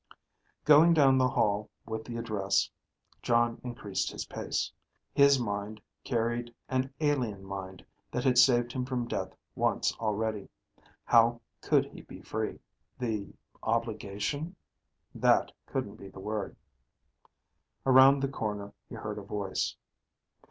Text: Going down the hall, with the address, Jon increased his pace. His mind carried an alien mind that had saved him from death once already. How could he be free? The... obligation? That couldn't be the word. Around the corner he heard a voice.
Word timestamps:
Going 0.65 0.95
down 0.95 1.19
the 1.19 1.27
hall, 1.29 1.69
with 1.85 2.05
the 2.05 2.17
address, 2.17 2.71
Jon 3.21 3.61
increased 3.63 4.11
his 4.11 4.25
pace. 4.25 4.71
His 5.13 5.37
mind 5.39 5.79
carried 6.03 6.55
an 6.69 6.91
alien 6.99 7.45
mind 7.45 7.85
that 8.09 8.23
had 8.23 8.39
saved 8.39 8.71
him 8.71 8.83
from 8.83 9.07
death 9.07 9.35
once 9.53 9.93
already. 9.99 10.49
How 11.03 11.39
could 11.61 11.85
he 11.85 12.01
be 12.01 12.19
free? 12.19 12.57
The... 12.97 13.31
obligation? 13.61 14.55
That 15.13 15.51
couldn't 15.67 15.97
be 15.97 16.07
the 16.09 16.19
word. 16.19 16.55
Around 17.85 18.21
the 18.23 18.27
corner 18.27 18.73
he 18.89 18.95
heard 18.95 19.19
a 19.19 19.21
voice. 19.21 19.75